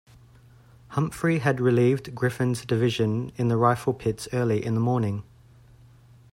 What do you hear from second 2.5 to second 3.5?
division in